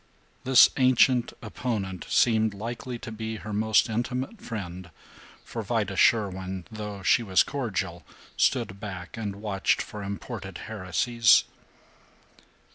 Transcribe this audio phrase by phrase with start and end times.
[0.45, 4.89] This ancient opponent seemed likely to be her most intimate friend,
[5.45, 8.01] for Vida Sherwin, though she was cordial,
[8.35, 11.43] stood back and watched for imported heresies.